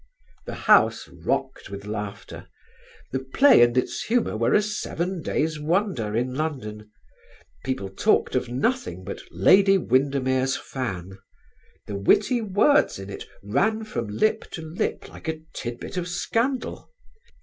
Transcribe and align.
The 0.47 0.55
house 0.65 1.07
rocked 1.09 1.69
with 1.69 1.85
laughter. 1.85 2.47
The 3.11 3.19
play 3.19 3.61
and 3.61 3.77
its 3.77 4.05
humour 4.05 4.35
were 4.35 4.55
a 4.55 4.61
seven 4.63 5.21
days' 5.21 5.59
wonder 5.59 6.15
in 6.15 6.33
London. 6.33 6.89
People 7.63 7.87
talked 7.87 8.33
of 8.33 8.49
nothing 8.49 9.03
but 9.03 9.21
"Lady 9.29 9.77
Windermere's 9.77 10.57
Fan." 10.57 11.19
The 11.85 11.97
witty 11.97 12.41
words 12.41 12.97
in 12.97 13.11
it 13.11 13.25
ran 13.43 13.83
from 13.83 14.07
lip 14.07 14.49
to 14.53 14.63
lip 14.63 15.07
like 15.07 15.27
a 15.27 15.41
tidbit 15.53 15.97
of 15.97 16.07
scandal. 16.07 16.89